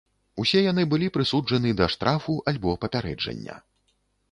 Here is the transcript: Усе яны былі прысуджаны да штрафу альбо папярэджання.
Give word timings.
Усе 0.43 0.61
яны 0.71 0.85
былі 0.93 1.09
прысуджаны 1.17 1.75
да 1.83 1.89
штрафу 1.97 2.39
альбо 2.55 2.75
папярэджання. 2.87 3.61